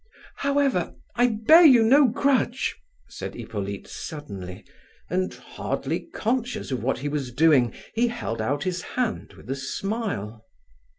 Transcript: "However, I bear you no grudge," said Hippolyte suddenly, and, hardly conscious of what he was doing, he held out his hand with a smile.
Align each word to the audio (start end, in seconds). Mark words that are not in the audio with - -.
"However, 0.37 0.95
I 1.13 1.27
bear 1.27 1.63
you 1.63 1.83
no 1.83 2.07
grudge," 2.07 2.75
said 3.07 3.35
Hippolyte 3.35 3.85
suddenly, 3.87 4.65
and, 5.11 5.31
hardly 5.31 6.07
conscious 6.11 6.71
of 6.71 6.81
what 6.81 6.97
he 6.97 7.07
was 7.07 7.31
doing, 7.31 7.71
he 7.93 8.07
held 8.07 8.41
out 8.41 8.63
his 8.63 8.81
hand 8.97 9.33
with 9.33 9.47
a 9.51 9.55
smile. 9.55 10.43